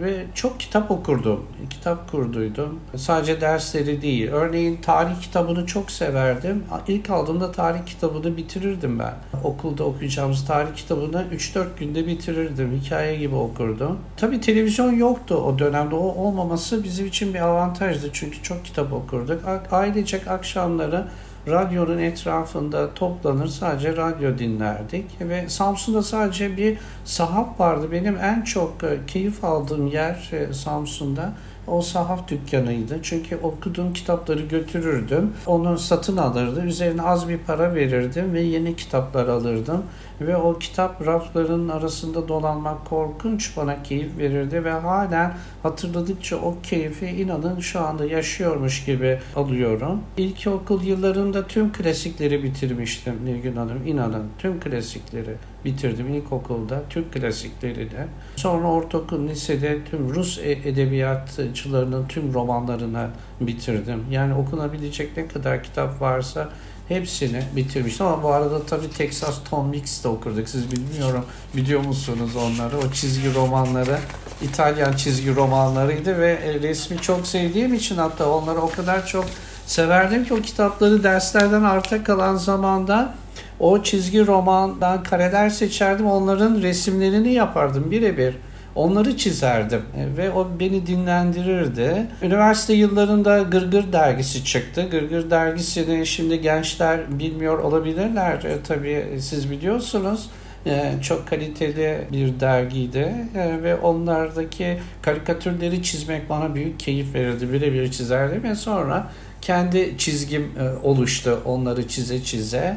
[0.00, 1.46] ve çok kitap okurdum.
[1.70, 2.80] Kitap kurduydum.
[2.96, 4.28] Sadece dersleri değil.
[4.30, 6.64] Örneğin tarih kitabını çok severdim.
[6.88, 9.14] İlk aldığımda tarih kitabını bitirirdim ben.
[9.44, 12.80] Okulda okuyacağımız tarih kitabını 3-4 günde bitirirdim.
[12.84, 13.98] Hikaye gibi okurdum.
[14.16, 15.94] Tabii televizyon yoktu o dönemde.
[15.94, 18.10] O olmaması bizim için bir avantajdı.
[18.12, 19.42] Çünkü çok kitap okurduk.
[19.70, 21.04] Ailecek akşamları
[21.48, 27.92] radyonun etrafında toplanır sadece radyo dinlerdik ve Samsun'da sadece bir sahaf vardı.
[27.92, 31.32] Benim en çok e, keyif aldığım yer e, Samsun'da
[31.66, 32.98] o sahaf dükkanıydı.
[33.02, 35.32] Çünkü okuduğum kitapları götürürdüm.
[35.46, 36.68] Onu satın alırdım.
[36.68, 39.82] Üzerine az bir para verirdim ve yeni kitaplar alırdım.
[40.20, 47.06] Ve o kitap rafların arasında dolanmak korkunç bana keyif verirdi ve halen hatırladıkça o keyfi
[47.06, 50.00] inanın şu anda yaşıyormuş gibi alıyorum.
[50.16, 53.86] İlkokul yıllarında tüm klasikleri bitirmiştim Nilgün Hanım.
[53.86, 55.34] inanın tüm klasikleri
[55.66, 58.06] bitirdim ilkokulda Türk klasikleri de.
[58.36, 63.08] Sonra ortaokul lisede tüm Rus e- edebiyatçılarının tüm romanlarını
[63.40, 64.04] bitirdim.
[64.10, 66.48] Yani okunabilecek ne kadar kitap varsa
[66.88, 70.48] hepsini bitirmiştim ama bu arada tabii Texas Tom Mix de okurduk.
[70.48, 71.24] Siz bilmiyorum
[71.56, 72.78] biliyor musunuz onları?
[72.78, 73.98] O çizgi romanları
[74.42, 79.24] İtalyan çizgi romanlarıydı ve e, resmi çok sevdiğim için hatta onları o kadar çok
[79.66, 83.14] severdim ki o kitapları derslerden arta kalan zamanda
[83.60, 86.06] o çizgi romandan kareler seçerdim.
[86.06, 88.34] Onların resimlerini yapardım birebir.
[88.76, 92.06] Onları çizerdim e, ve o beni dinlendirirdi.
[92.22, 94.88] Üniversite yıllarında Gırgır dergisi çıktı.
[94.90, 98.44] Gırgır dergisini şimdi gençler bilmiyor olabilirler.
[98.44, 100.30] E, tabii siz biliyorsunuz.
[100.66, 107.52] E, çok kaliteli bir dergiydi ve onlardaki karikatürleri çizmek bana büyük keyif verirdi.
[107.52, 109.10] Birebir çizerdim ve sonra
[109.42, 112.76] kendi çizgim oluştu onları çize çize.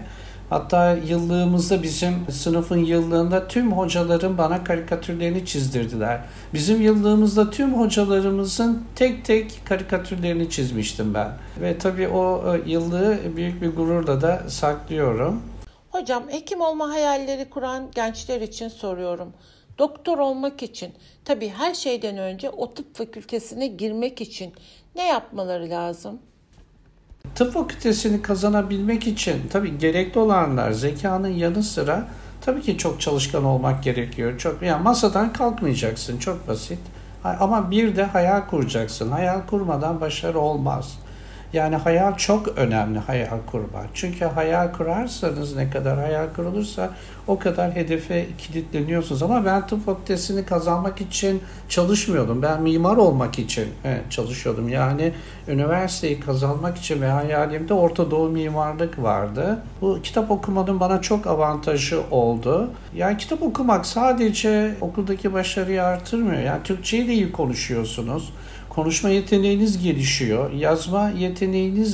[0.49, 6.21] Hatta yıllığımızda bizim sınıfın yıllığında tüm hocaların bana karikatürlerini çizdirdiler.
[6.53, 11.31] Bizim yıllığımızda tüm hocalarımızın tek tek karikatürlerini çizmiştim ben.
[11.61, 15.41] Ve tabii o e, yıllığı büyük bir gururla da saklıyorum.
[15.89, 19.33] Hocam hekim olma hayalleri kuran gençler için soruyorum.
[19.77, 20.93] Doktor olmak için,
[21.25, 24.53] tabii her şeyden önce o tıp fakültesine girmek için
[24.95, 26.19] ne yapmaları lazım?
[27.35, 32.07] Tıp fakültesini kazanabilmek için tabii gerekli olanlar zekanın yanı sıra
[32.41, 34.37] tabii ki çok çalışkan olmak gerekiyor.
[34.37, 36.79] Çok yani masadan kalkmayacaksın çok basit.
[37.23, 39.11] Ama bir de hayal kuracaksın.
[39.11, 40.99] Hayal kurmadan başarı olmaz.
[41.53, 43.85] Yani hayal çok önemli hayal kurmak.
[43.93, 46.89] Çünkü hayal kurarsanız ne kadar hayal kurulursa
[47.27, 49.23] o kadar hedefe kilitleniyorsunuz.
[49.23, 52.41] Ama ben tıp fakültesini kazanmak için çalışmıyordum.
[52.41, 53.67] Ben mimar olmak için
[54.09, 54.69] çalışıyordum.
[54.69, 55.13] Yani
[55.47, 59.59] üniversiteyi kazanmak için ve hayalimde Orta Doğu mimarlık vardı.
[59.81, 62.69] Bu kitap okumanın bana çok avantajı oldu.
[62.95, 66.41] Yani kitap okumak sadece okuldaki başarıyı artırmıyor.
[66.41, 68.33] Yani Türkçeyi de iyi konuşuyorsunuz.
[68.69, 71.38] Konuşma yeteneğiniz gelişiyor, yazma yeteneğiniz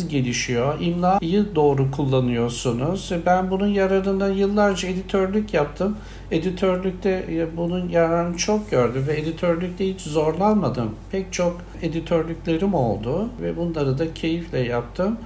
[0.07, 3.11] gelişiyor, imlayı doğru kullanıyorsunuz.
[3.25, 5.97] Ben bunun yararında yıllarca editörlük yaptım.
[6.31, 10.95] Editörlükte e, bunun yararını çok gördüm ve editörlükte hiç zorlanmadım.
[11.11, 15.17] Pek çok editörlüklerim oldu ve bunları da keyifle yaptım.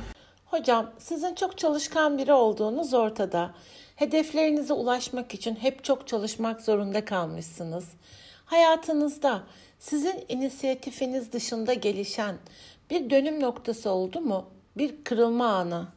[0.45, 3.51] Hocam sizin çok çalışkan biri olduğunuz ortada.
[3.95, 7.85] Hedeflerinize ulaşmak için hep çok çalışmak zorunda kalmışsınız.
[8.45, 9.43] Hayatınızda
[9.79, 12.35] sizin inisiyatifiniz dışında gelişen
[12.89, 14.45] bir dönüm noktası oldu mu?
[14.77, 15.87] Bir kırılma anı.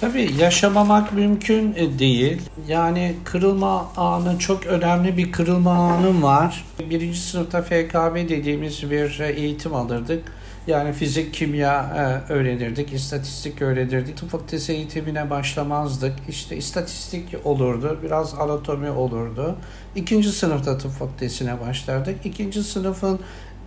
[0.00, 2.42] Tabii yaşamamak mümkün e, değil.
[2.68, 6.64] Yani kırılma anı çok önemli bir kırılma anım var.
[6.90, 10.32] Birinci sınıfta FKB dediğimiz bir eğitim alırdık.
[10.66, 11.82] Yani fizik, kimya
[12.28, 14.16] e, öğrenirdik, istatistik öğrenirdik.
[14.16, 16.12] Tıp fakültesi eğitimine başlamazdık.
[16.28, 19.56] İşte istatistik olurdu, biraz anatomi olurdu.
[19.96, 22.26] İkinci sınıfta tıp fakültesine başlardık.
[22.26, 23.20] İkinci sınıfın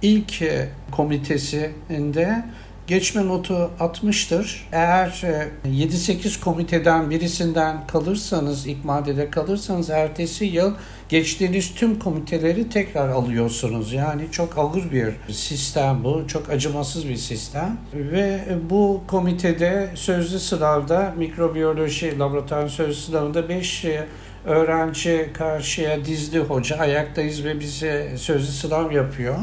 [0.03, 2.43] ilk e, komitesinde
[2.87, 4.61] geçme notu 60'tır.
[4.71, 5.23] Eğer
[5.67, 10.73] 7-8 e, komiteden birisinden kalırsanız, ilk maddede kalırsanız ertesi yıl
[11.09, 13.93] geçtiğiniz tüm komiteleri tekrar alıyorsunuz.
[13.93, 16.27] Yani çok ağır bir sistem bu.
[16.27, 17.77] Çok acımasız bir sistem.
[17.93, 18.39] Ve
[18.69, 24.07] bu komitede sözlü sınavda mikrobiyoloji laboratuvar sözlü sınavında 5 e,
[24.45, 26.77] öğrenci karşıya dizdi hoca.
[26.77, 29.37] Ayaktayız ve bize sözlü sınav yapıyor.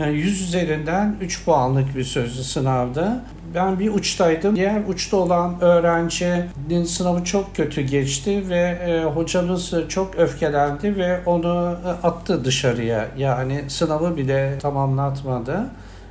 [0.00, 3.24] Yani 100 üzerinden 3 puanlık bir sözlü sınavda.
[3.54, 4.56] Ben bir uçtaydım.
[4.56, 11.78] Diğer uçta olan öğrencinin sınavı çok kötü geçti ve e, hocamız çok öfkelendi ve onu
[11.84, 13.08] e, attı dışarıya.
[13.18, 15.66] Yani sınavı bile tamamlatmadı.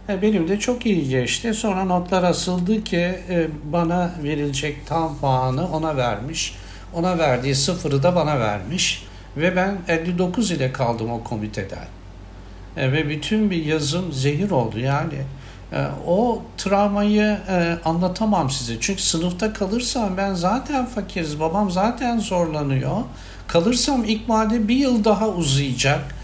[0.09, 1.53] E, benim de çok iyi geçti.
[1.53, 3.15] Sonra notlar asıldı ki
[3.63, 6.55] bana verilecek tam puanı ona vermiş.
[6.93, 9.05] Ona verdiği sıfırı da bana vermiş.
[9.37, 11.98] Ve ben 59 ile kaldım o komiteden.
[12.77, 15.21] E, ve bütün bir yazım zehir oldu yani.
[15.73, 18.73] E, o travmayı e, anlatamam size.
[18.79, 21.39] Çünkü sınıfta kalırsam ben zaten fakiriz.
[21.39, 22.97] Babam zaten zorlanıyor.
[23.47, 26.15] Kalırsam ikmalde bir yıl daha uzayacak.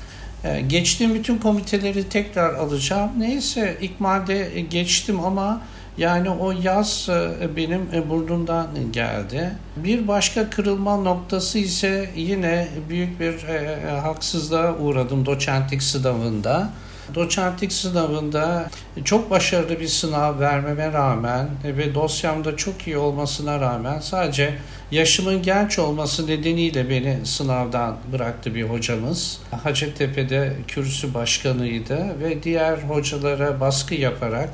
[0.43, 3.11] E, geçtiğim bütün komiteleri tekrar alacağım.
[3.17, 5.61] Neyse ikmalde geçtim ama
[5.97, 9.51] yani o yaz e, benim e, burnumdan geldi.
[9.75, 16.69] Bir başka kırılma noktası ise yine büyük bir e, haksızlığa uğradım doçentlik sınavında.
[17.15, 18.69] Doçentlik sınavında
[19.03, 24.53] çok başarılı bir sınav vermeme rağmen ve dosyamda çok iyi olmasına rağmen sadece
[24.91, 29.39] yaşımın genç olması nedeniyle beni sınavdan bıraktı bir hocamız.
[29.63, 34.49] Hacettepe'de kürsü başkanıydı ve diğer hocalara baskı yaparak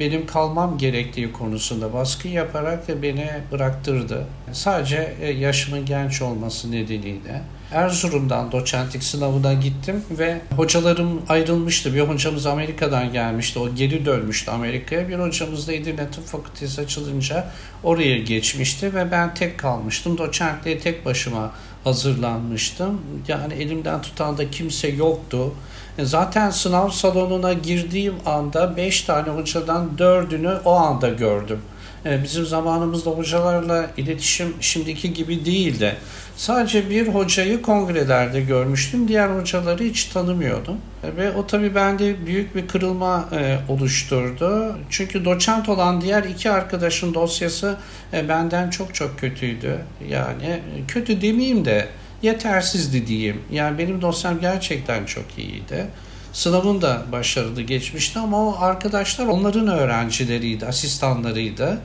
[0.00, 4.26] benim kalmam gerektiği konusunda baskı yaparak beni bıraktırdı.
[4.52, 7.42] Sadece e, yaşımın genç olması nedeniyle.
[7.72, 11.94] Erzurum'dan doçentlik sınavına gittim ve hocalarım ayrılmıştı.
[11.94, 13.58] Bir hocamız Amerika'dan gelmişti.
[13.58, 15.08] O geri dönmüştü Amerika'ya.
[15.08, 17.46] Bir hocamız da Edirne Tıp Fakültesi açılınca
[17.82, 20.18] oraya geçmişti ve ben tek kalmıştım.
[20.18, 21.52] Doçentliğe tek başıma
[21.84, 23.00] hazırlanmıştım.
[23.28, 25.54] Yani elimden tutan da kimse yoktu.
[25.98, 31.58] E, zaten sınav salonuna girdiğim anda 5 tane hocadan 4'ünü o anda gördüm.
[32.06, 35.96] E, bizim zamanımızda hocalarla iletişim şimdiki gibi değildi.
[36.36, 39.08] Sadece bir hocayı kongrelerde görmüştüm.
[39.08, 40.76] Diğer hocaları hiç tanımıyordum.
[41.04, 43.28] E, ve o tabii bende büyük bir kırılma
[43.68, 44.76] oluşturdu.
[44.90, 47.76] Çünkü doçent olan diğer iki arkadaşın dosyası
[48.12, 49.78] benden çok çok kötüydü.
[50.08, 51.88] Yani kötü demeyeyim de
[52.22, 53.42] yetersizdi diyeyim.
[53.52, 55.86] Yani benim dosyam gerçekten çok iyiydi.
[56.32, 61.78] Sınavın da başarılı geçmişti ama o arkadaşlar onların öğrencileriydi, asistanlarıydı.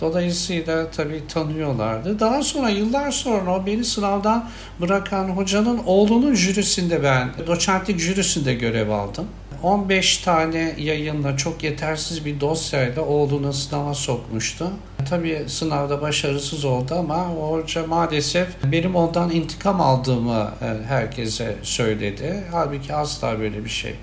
[0.00, 2.20] Dolayısıyla tabii tanıyorlardı.
[2.20, 8.90] Daha sonra yıllar sonra o beni sınavdan bırakan hocanın oğlunun jürisinde ben doçentlik jürisinde görev
[8.90, 9.26] aldım.
[9.62, 14.70] 15 tane yayınla çok yetersiz bir dosyayla oğlunu sınava sokmuştu.
[15.10, 22.44] Tabii sınavda başarısız oldu ama o hoca maalesef benim ondan intikam aldığımı e, herkese söyledi.
[22.52, 23.94] Halbuki asla böyle bir şey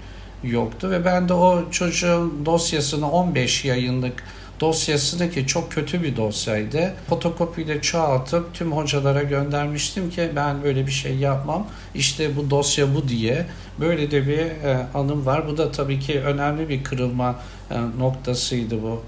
[0.44, 4.24] yoktu ve ben de o çocuğun dosyasını 15 yayınlık
[4.60, 6.94] dosyasını ki çok kötü bir dosyaydı.
[7.10, 11.68] Fotokopiyle çoğaltıp tüm hocalara göndermiştim ki ben böyle bir şey yapmam.
[11.96, 13.46] İşte bu dosya bu diye.
[13.80, 15.48] Böyle de bir e, anım var.
[15.48, 17.36] Bu da tabii ki önemli bir kırılma
[17.72, 19.02] e, noktasıydı bu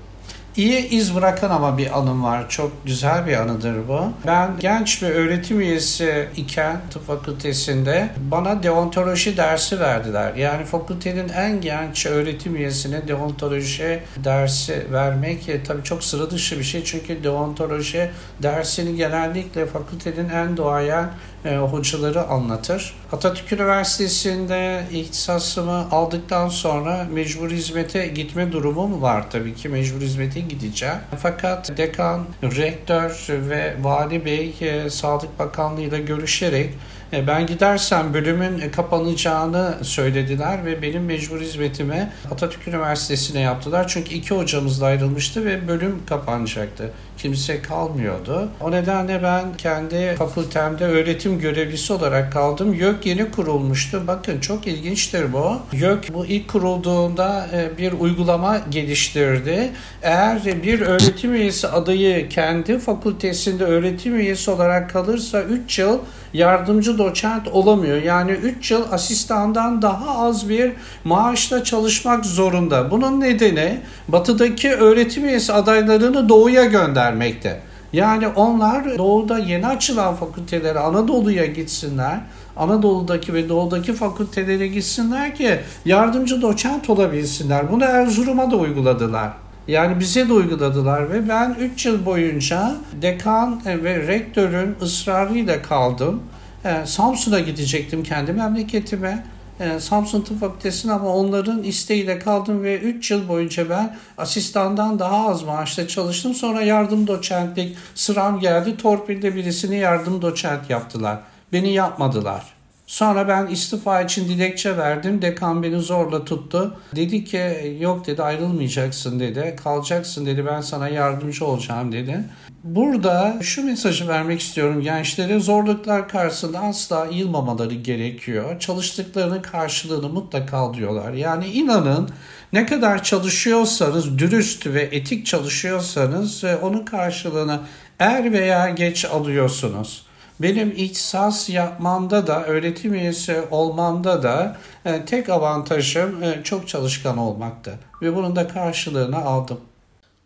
[0.57, 2.49] iyi iz bırakan ama bir anım var.
[2.49, 4.01] Çok güzel bir anıdır bu.
[4.27, 10.35] Ben genç bir öğretim üyesi iken tıp fakültesinde bana deontoloji dersi verdiler.
[10.35, 16.63] Yani fakültenin en genç öğretim üyesine deontoloji dersi vermek e, tabii çok sıra dışı bir
[16.63, 16.83] şey.
[16.83, 18.09] Çünkü deontoloji
[18.43, 21.09] dersini genellikle fakültenin en doğayan
[21.47, 22.93] e, hocaları anlatır.
[23.11, 30.97] Atatürk Üniversitesi'nde ihtisasımı aldıktan sonra mecbur hizmete gitme durumum var tabii ki mecbur hizmete gideceğim.
[31.21, 36.73] Fakat dekan, rektör ve vali bey e, Sağlık Bakanlığı ile görüşerek
[37.11, 43.87] ben gidersem bölümün kapanacağını söylediler ve benim mecbur hizmetime Atatürk Üniversitesi'ne yaptılar.
[43.87, 46.91] Çünkü iki hocamız da ayrılmıştı ve bölüm kapanacaktı.
[47.17, 48.49] Kimse kalmıyordu.
[48.61, 52.73] O nedenle ben kendi fakültemde öğretim görevlisi olarak kaldım.
[52.73, 54.03] YÖK yeni kurulmuştu.
[54.07, 55.59] Bakın çok ilginçtir bu.
[55.73, 59.71] YÖK bu ilk kurulduğunda e, bir uygulama geliştirdi.
[60.01, 65.99] Eğer bir öğretim üyesi adayı kendi fakültesinde öğretim üyesi olarak kalırsa 3 yıl
[66.33, 68.01] yardımcı doçent olamıyor.
[68.01, 70.71] Yani 3 yıl asistandan daha az bir
[71.03, 72.91] maaşla çalışmak zorunda.
[72.91, 77.61] Bunun nedeni batıdaki öğretim üyesi adaylarını doğuya göndermekte.
[77.93, 82.19] Yani onlar doğuda yeni açılan fakültelere Anadolu'ya gitsinler.
[82.57, 87.71] Anadolu'daki ve doğudaki fakültelere gitsinler ki yardımcı doçent olabilsinler.
[87.71, 89.31] Bunu Erzurum'a da uyguladılar.
[89.67, 96.21] Yani bize de uyguladılar ve ben 3 yıl boyunca dekan ve rektörün ısrarıyla kaldım.
[96.67, 99.25] Ee, Samsun'a gidecektim kendi memleketime.
[99.59, 105.29] Ee, Samsun Tıp Fakültesi'ne ama onların isteğiyle kaldım ve 3 yıl boyunca ben asistandan daha
[105.29, 106.33] az maaşla çalıştım.
[106.33, 108.77] Sonra yardım doçentlik sıram geldi.
[108.77, 111.19] Torpilde birisini yardım doçent yaptılar.
[111.53, 112.43] Beni yapmadılar.
[112.87, 115.21] Sonra ben istifa için dilekçe verdim.
[115.21, 116.77] Dekan beni zorla tuttu.
[116.95, 119.55] Dedi ki yok dedi ayrılmayacaksın dedi.
[119.63, 122.23] Kalacaksın dedi ben sana yardımcı olacağım dedi.
[122.63, 128.59] Burada şu mesajı vermek istiyorum gençlere zorluklar karşısında asla yılmamaları gerekiyor.
[128.59, 131.13] Çalıştıklarının karşılığını mutlaka alıyorlar.
[131.13, 132.09] Yani inanın
[132.53, 137.59] ne kadar çalışıyorsanız, dürüst ve etik çalışıyorsanız e, onun karşılığını
[137.99, 140.05] er veya geç alıyorsunuz.
[140.39, 147.79] Benim ihtisas yapmamda da, öğretim üyesi olmamda da e, tek avantajım e, çok çalışkan olmaktı.
[148.01, 149.59] Ve bunun da karşılığını aldım.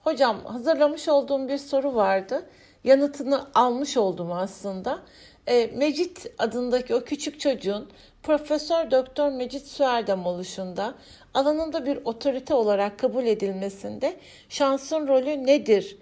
[0.04, 2.46] Hocam hazırlamış olduğum bir soru vardı.
[2.84, 5.00] Yanıtını almış oldum aslında.
[5.48, 7.90] E, Mecit adındaki o küçük çocuğun
[8.24, 10.94] Profesör Doktor Mecit Süerdem oluşunda
[11.34, 14.18] alanında bir otorite olarak kabul edilmesinde
[14.50, 15.98] şansın rolü nedir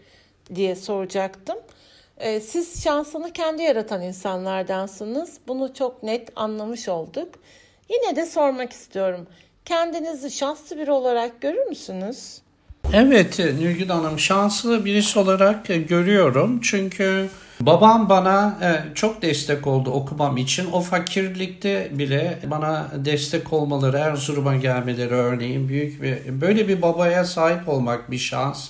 [0.56, 1.58] diye soracaktım.
[2.18, 5.38] E, siz şansını kendi yaratan insanlardansınız.
[5.48, 7.30] Bunu çok net anlamış olduk.
[7.90, 9.28] Yine de sormak istiyorum.
[9.66, 12.42] Kendinizi şanslı biri olarak görür müsünüz?
[12.94, 16.60] Evet Nilgün Hanım şanslı birisi olarak görüyorum.
[16.62, 17.30] Çünkü
[17.62, 20.72] babam bana e, çok destek oldu okumam için.
[20.72, 27.70] O fakirlikte bile bana destek olmaları, Erzurum'a gelmeleri örneğin büyük bir böyle bir babaya sahip
[27.70, 28.70] olmak bir şans.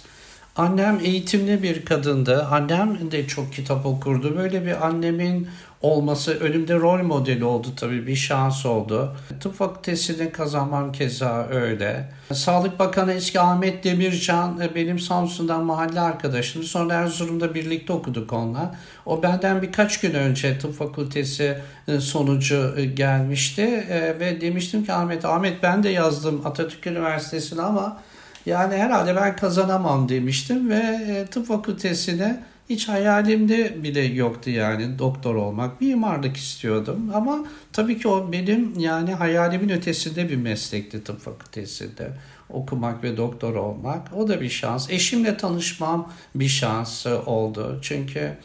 [0.56, 2.46] Annem eğitimli bir kadındı.
[2.52, 4.38] Annem de çok kitap okurdu.
[4.38, 5.48] Böyle bir annemin
[5.82, 9.16] olması önümde rol modeli oldu tabii bir şans oldu.
[9.40, 12.10] Tıp fakültesini kazanmam keza öyle.
[12.34, 16.64] Sağlık Bakanı eski Ahmet Demircan e, benim Samsun'dan mahalle arkadaşım.
[16.64, 18.76] Sonra Erzurum'da birlikte okuduk onunla.
[19.06, 23.86] O benden birkaç gün önce tıp fakültesi e, sonucu e, gelmişti
[24.20, 27.98] ve demiştim ki Ahmet, Ahmet ben de yazdım Atatürk Üniversitesi'ne ama
[28.46, 35.82] yani herhalde ben kazanamam demiştim ve tıp fakültesine hiç hayalimde bile yoktu yani doktor olmak.
[35.82, 42.12] Mimarlık istiyordum ama tabii ki o benim yani hayalimin ötesinde bir meslekti tıp fakültesinde
[42.50, 44.14] okumak ve doktor olmak.
[44.14, 44.90] O da bir şans.
[44.90, 47.80] Eşimle tanışmam bir şans oldu.
[47.82, 48.38] Çünkü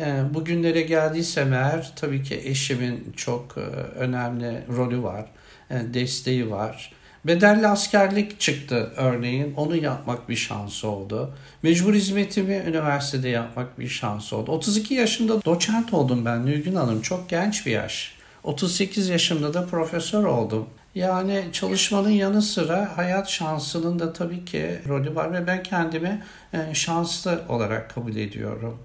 [0.00, 3.60] e, bugünlere geldiysem eğer tabii ki eşimin çok e,
[3.98, 5.26] önemli rolü var,
[5.70, 6.92] e, desteği var.
[7.24, 9.54] Bedelli askerlik çıktı örneğin.
[9.56, 11.34] Onu yapmak bir şans oldu.
[11.62, 14.52] Mecbur hizmetimi üniversitede yapmak bir şans oldu.
[14.52, 17.02] 32 yaşında doçent oldum ben Nilgün Hanım.
[17.02, 18.14] Çok genç bir yaş.
[18.44, 20.66] 38 yaşımda da profesör oldum.
[20.94, 26.74] Yani çalışmanın yanı sıra hayat şansının da tabii ki rolü var ve ben kendimi e,
[26.74, 28.78] şanslı olarak kabul ediyorum.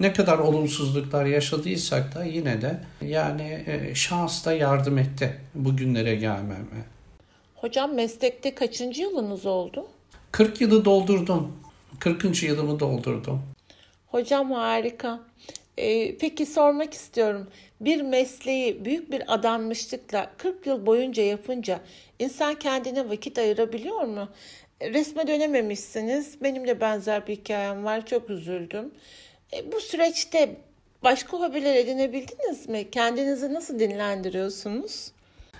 [0.00, 6.93] Ne kadar olumsuzluklar yaşadıysak da yine de yani e, şans da yardım etti bugünlere gelmeme.
[7.64, 9.86] Hocam meslekte kaçıncı yılınız oldu?
[10.32, 11.56] 40 yılı doldurdum.
[12.00, 12.42] 40.
[12.42, 13.42] yılımı doldurdum.
[14.06, 15.20] Hocam harika.
[15.78, 17.46] Ee, peki sormak istiyorum.
[17.80, 21.80] Bir mesleği büyük bir adanmışlıkla 40 yıl boyunca yapınca
[22.18, 24.28] insan kendine vakit ayırabiliyor mu?
[24.82, 26.42] Resme dönememişsiniz.
[26.42, 28.06] Benim de benzer bir hikayem var.
[28.06, 28.90] Çok üzüldüm.
[29.52, 30.56] E, bu süreçte
[31.02, 32.90] başka hobiler edinebildiniz mi?
[32.90, 35.13] Kendinizi nasıl dinlendiriyorsunuz?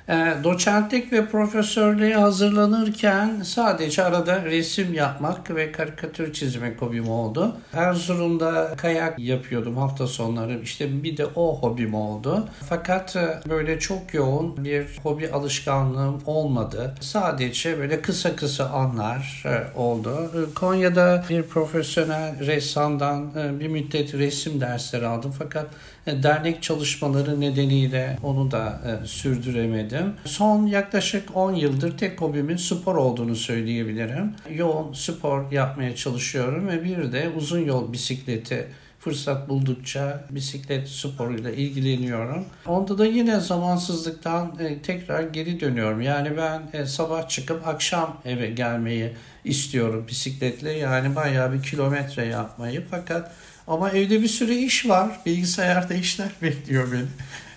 [0.09, 7.57] E, doçentlik ve profesörlüğe hazırlanırken sadece arada resim yapmak ve karikatür çizmek hobim oldu.
[7.73, 10.61] Erzurum'da kayak yapıyordum hafta sonları.
[10.63, 12.49] İşte bir de o hobim oldu.
[12.69, 16.95] Fakat e, böyle çok yoğun bir hobi alışkanlığım olmadı.
[17.01, 20.31] Sadece böyle kısa kısa anlar e, oldu.
[20.55, 25.35] Konya'da bir profesyonel ressamdan bir müddet resim dersleri aldım.
[25.39, 25.67] Fakat
[26.07, 29.94] dernek çalışmaları nedeniyle onu da sürdüremedim.
[30.25, 34.33] Son yaklaşık 10 yıldır tek hobimin spor olduğunu söyleyebilirim.
[34.55, 38.69] Yoğun spor yapmaya çalışıyorum ve bir de uzun yol bisikleti
[39.05, 42.45] fırsat buldukça bisiklet sporuyla ilgileniyorum.
[42.67, 46.01] Onda da yine zamansızlıktan e, tekrar geri dönüyorum.
[46.01, 49.13] Yani ben e, sabah çıkıp akşam eve gelmeyi
[49.45, 50.73] istiyorum bisikletle.
[50.73, 52.85] Yani bayağı bir kilometre yapmayı.
[52.91, 53.31] Fakat
[53.67, 55.21] ama evde bir sürü iş var.
[55.27, 57.07] Bilgisayarda işler bekliyor beni.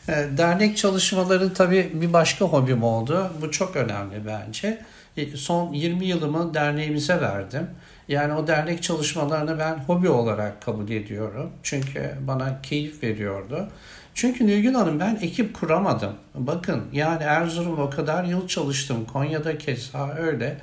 [0.07, 3.31] E, dernek çalışmaları tabii bir başka hobim oldu.
[3.41, 4.81] Bu çok önemli bence.
[5.17, 7.67] E, son 20 yılımı derneğimize verdim.
[8.07, 11.51] Yani o dernek çalışmalarını ben hobi olarak kabul ediyorum.
[11.63, 13.67] Çünkü bana keyif veriyordu.
[14.13, 16.13] Çünkü Nilgün Hanım ben ekip kuramadım.
[16.35, 19.05] Bakın yani Erzurum o kadar yıl çalıştım.
[19.05, 20.57] Konya'da keza öyle.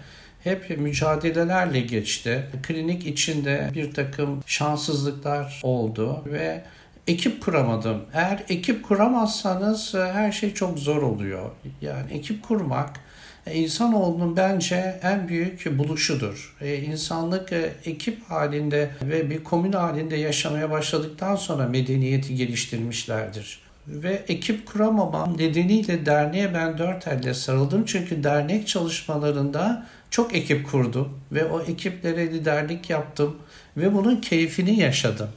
[0.44, 2.44] Hep mücadelelerle geçti.
[2.62, 6.64] Klinik içinde bir takım şanssızlıklar oldu ve
[7.06, 8.02] ekip kuramadım.
[8.14, 11.50] Eğer ekip kuramazsanız e, her şey çok zor oluyor.
[11.80, 13.00] Yani ekip kurmak
[13.46, 16.56] e, insanoğlunun bence en büyük buluşudur.
[16.60, 17.52] E, insanlık
[17.84, 23.64] ekip halinde ve bir komün halinde yaşamaya başladıktan sonra medeniyeti geliştirmişlerdir.
[23.88, 27.84] Ve ekip kuramamam nedeniyle derneğe ben dört elle sarıldım.
[27.86, 33.36] Çünkü dernek çalışmalarında çok ekip kurdum ve o ekiplere liderlik yaptım
[33.76, 35.28] ve bunun keyfini yaşadım.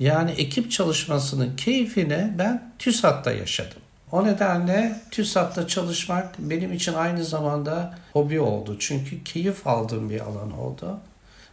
[0.00, 3.82] Yani ekip çalışmasının keyfini ben TÜSAT'ta yaşadım.
[4.12, 8.76] O nedenle TÜSAT'ta çalışmak benim için aynı zamanda hobi oldu.
[8.78, 11.00] Çünkü keyif aldığım bir alan oldu.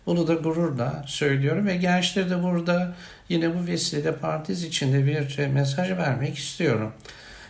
[0.06, 2.94] Bunu da gururla söylüyorum ve gençlere de burada
[3.30, 6.92] yine bu vesile partiz içinde bir mesaj vermek istiyorum.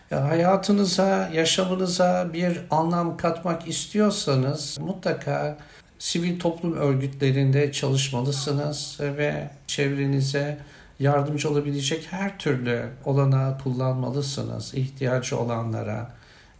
[0.09, 5.57] Hayatınıza, yaşamınıza bir anlam katmak istiyorsanız mutlaka
[5.99, 10.57] sivil toplum örgütlerinde çalışmalısınız ve çevrenize
[10.99, 16.11] yardımcı olabilecek her türlü olanağı kullanmalısınız ihtiyacı olanlara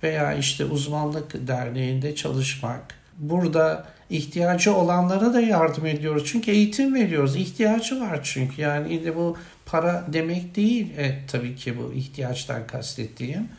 [0.04, 2.82] veya işte uzmanlık derneğinde çalışmak.
[3.18, 6.24] Burada ihtiyacı olanlara da yardım ediyoruz.
[6.32, 7.36] Çünkü eğitim veriyoruz.
[7.36, 8.62] İhtiyacı var çünkü.
[8.62, 13.50] Yani yine bu para demek değil e, tabii ki bu ihtiyaçtan kastettiğim.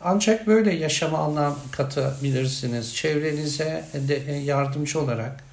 [0.00, 2.94] Ancak böyle yaşama anlam katabilirsiniz.
[2.94, 5.44] Çevrenize de e, yardımcı olarak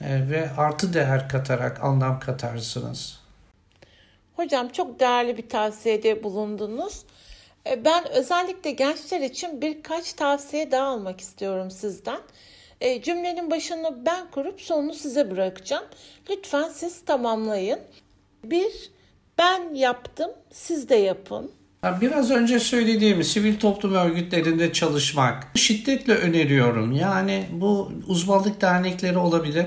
[0.00, 3.25] e, ve artı değer katarak anlam katarsınız.
[4.36, 7.02] Hocam çok değerli bir tavsiyede bulundunuz.
[7.70, 12.20] E, ben özellikle gençler için birkaç tavsiye daha almak istiyorum sizden.
[12.80, 15.84] E, cümlenin başını ben kurup sonunu size bırakacağım.
[16.30, 17.78] Lütfen siz tamamlayın.
[18.44, 18.90] Bir,
[19.38, 21.50] ben yaptım, siz de yapın.
[22.00, 26.92] Biraz önce söylediğim sivil toplum örgütlerinde çalışmak şiddetle öneriyorum.
[26.92, 29.66] Yani bu uzmanlık dernekleri olabilir,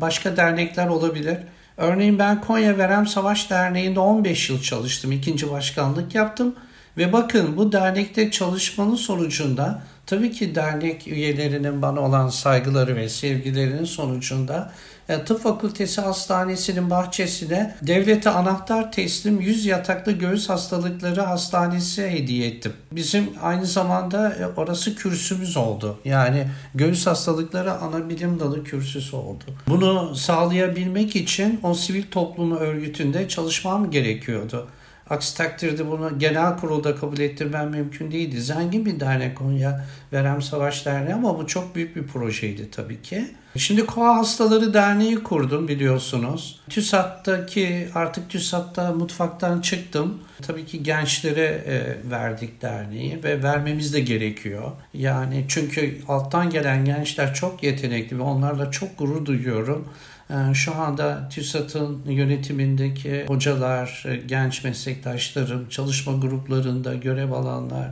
[0.00, 1.38] başka dernekler olabilir.
[1.76, 5.12] Örneğin ben Konya Verem Savaş Derneği'nde 15 yıl çalıştım.
[5.12, 6.54] ikinci başkanlık yaptım.
[6.96, 13.84] Ve bakın bu dernekte çalışmanın sonucunda tabii ki dernek üyelerinin bana olan saygıları ve sevgilerinin
[13.84, 14.72] sonucunda
[15.06, 22.72] Tıp Fakültesi Hastanesi'nin bahçesine devlete anahtar teslim 100 yataklı göğüs hastalıkları hastanesi hediye ettim.
[22.92, 25.98] Bizim aynı zamanda e, orası kürsümüz oldu.
[26.04, 29.44] Yani göğüs hastalıkları ana bilim dalı kürsüsü oldu.
[29.68, 34.68] Bunu sağlayabilmek için o sivil toplumu örgütünde çalışmam gerekiyordu.
[35.10, 38.40] Aksi takdirde bunu genel kurulda kabul ettirmem mümkün değildi.
[38.40, 43.26] Zengin bir dernek Konya Verem Savaş Derneği ama bu çok büyük bir projeydi tabii ki.
[43.56, 46.60] Şimdi Koa Hastaları Derneği kurdum biliyorsunuz.
[46.70, 50.18] TÜSAT'taki artık TÜSAT'ta mutfaktan çıktım.
[50.42, 54.72] Tabii ki gençlere e, verdik derneği ve vermemiz de gerekiyor.
[54.94, 59.88] Yani çünkü alttan gelen gençler çok yetenekli ve onlarla çok gurur duyuyorum.
[60.30, 67.90] Ee, şu anda TÜSAT'ın yönetimindeki hocalar, e, genç meslektaşlarım, çalışma gruplarında görev alanlar,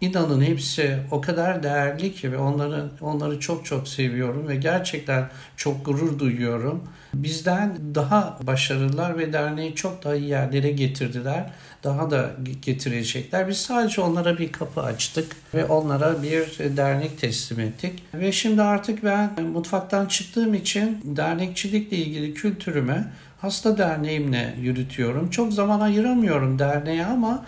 [0.00, 5.84] inanın hepsi o kadar değerli ki ve onları onları çok çok seviyorum ve gerçekten çok
[5.86, 6.84] gurur duyuyorum.
[7.14, 11.50] Bizden daha başarılılar ve derneği çok daha iyi yerlere getirdiler.
[11.84, 12.30] Daha da
[12.62, 13.48] getirecekler.
[13.48, 18.02] Biz sadece onlara bir kapı açtık ve onlara bir dernek teslim ettik.
[18.14, 25.30] Ve şimdi artık ben mutfaktan çıktığım için dernekçilikle ilgili kültürümü hasta derneğimle yürütüyorum.
[25.30, 27.44] Çok zaman ayıramıyorum derneğe ama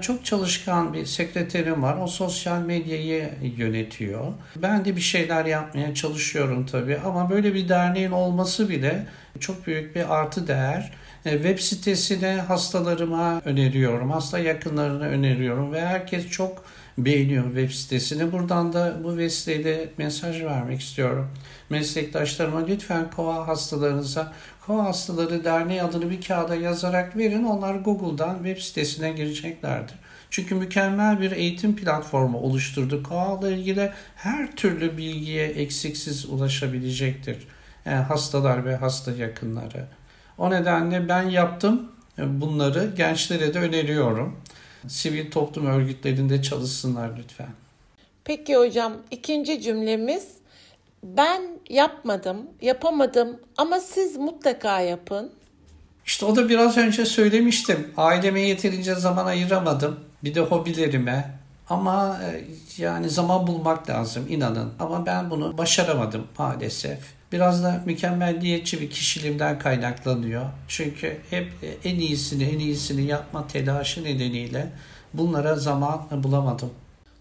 [0.00, 1.96] çok çalışkan bir sekreterim var.
[2.02, 4.32] O sosyal medyayı yönetiyor.
[4.56, 9.06] Ben de bir şeyler yapmaya çalışıyorum tabii ama böyle bir derneğin olması bile
[9.40, 10.92] çok büyük bir artı değer.
[11.24, 16.64] E, web sitesine hastalarıma öneriyorum, hasta yakınlarına öneriyorum ve herkes çok
[16.98, 18.32] beğeniyor web sitesini.
[18.32, 21.30] Buradan da bu vesileyle mesaj vermek istiyorum.
[21.70, 24.32] Meslektaşlarıma lütfen kova hastalarınıza
[24.66, 27.44] Kova Hastaları Derneği adını bir kağıda yazarak verin.
[27.44, 29.94] Onlar Google'dan web sitesine gireceklerdir.
[30.30, 33.06] Çünkü mükemmel bir eğitim platformu oluşturduk.
[33.06, 37.36] Kova ile ilgili her türlü bilgiye eksiksiz ulaşabilecektir.
[37.84, 39.86] Yani hastalar ve hasta yakınları.
[40.38, 44.40] O nedenle ben yaptım bunları gençlere de öneriyorum.
[44.88, 47.50] Sivil toplum örgütlerinde çalışsınlar lütfen.
[48.24, 50.39] Peki hocam ikinci cümlemiz
[51.02, 55.32] ben yapmadım, yapamadım ama siz mutlaka yapın.
[56.06, 57.92] İşte o da biraz önce söylemiştim.
[57.96, 60.00] Aileme yeterince zaman ayıramadım.
[60.24, 61.40] Bir de hobilerime.
[61.68, 62.44] Ama e,
[62.82, 64.72] yani zaman bulmak lazım inanın.
[64.78, 66.98] Ama ben bunu başaramadım maalesef.
[67.32, 70.46] Biraz da mükemmelliyetçi bir kişiliğimden kaynaklanıyor.
[70.68, 71.52] Çünkü hep
[71.84, 74.66] en iyisini en iyisini yapma telaşı nedeniyle
[75.14, 76.70] bunlara zaman bulamadım.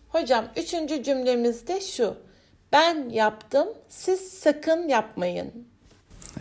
[0.09, 2.15] Hocam üçüncü cümlemiz de şu.
[2.71, 5.51] Ben yaptım, siz sakın yapmayın.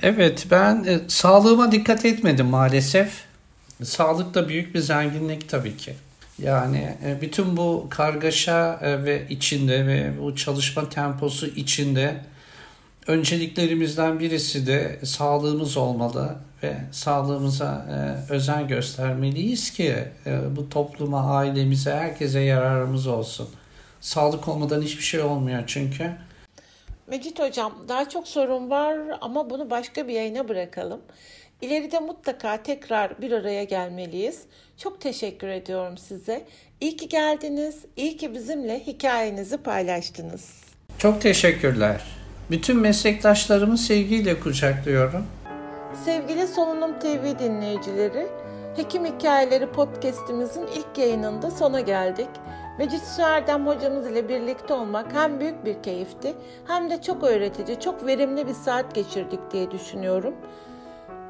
[0.03, 3.25] Evet, ben e, sağlığıma dikkat etmedim maalesef.
[3.83, 5.95] Sağlık da büyük bir zenginlik tabii ki.
[6.43, 12.15] Yani e, bütün bu kargaşa e, ve içinde ve bu çalışma temposu içinde
[13.07, 19.95] önceliklerimizden birisi de sağlığımız olmalı ve sağlığımıza e, özen göstermeliyiz ki
[20.27, 23.49] e, bu topluma, ailemize, herkese yararımız olsun.
[24.01, 26.11] Sağlık olmadan hiçbir şey olmuyor çünkü.
[27.07, 31.01] Mecit Hocam daha çok sorun var ama bunu başka bir yayına bırakalım.
[31.61, 34.43] İleride mutlaka tekrar bir araya gelmeliyiz.
[34.77, 36.45] Çok teşekkür ediyorum size.
[36.81, 37.85] İyi ki geldiniz.
[37.97, 40.51] İyi ki bizimle hikayenizi paylaştınız.
[40.99, 42.05] Çok teşekkürler.
[42.51, 45.27] Bütün meslektaşlarımı sevgiyle kucaklıyorum.
[46.05, 48.27] Sevgili Solunum TV dinleyicileri,
[48.77, 52.29] Hekim Hikayeleri podcastimizin ilk yayınında sona geldik.
[52.79, 56.35] Mecit Süerdem hocamız ile birlikte olmak hem büyük bir keyifti
[56.67, 60.35] hem de çok öğretici, çok verimli bir saat geçirdik diye düşünüyorum.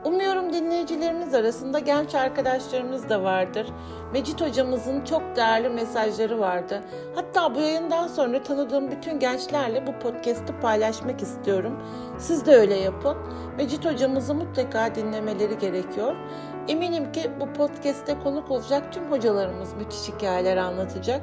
[0.04, 3.66] Umuyorum dinleyicilerimiz arasında genç arkadaşlarımız da vardır.
[4.12, 6.82] Mecit hocamızın çok değerli mesajları vardı.
[7.14, 11.82] Hatta bu yayından sonra tanıdığım bütün gençlerle bu podcast'i paylaşmak istiyorum.
[12.18, 13.16] Siz de öyle yapın.
[13.56, 16.16] Mecit hocamızı mutlaka dinlemeleri gerekiyor.
[16.68, 21.22] Eminim ki bu podcast'te konuk olacak tüm hocalarımız müthiş hikayeler anlatacak.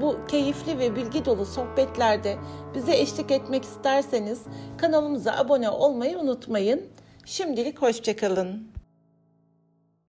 [0.00, 2.36] Bu keyifli ve bilgi dolu sohbetlerde
[2.74, 4.42] bize eşlik etmek isterseniz
[4.78, 6.86] kanalımıza abone olmayı unutmayın.
[7.24, 8.71] Şimdilik hoşçakalın.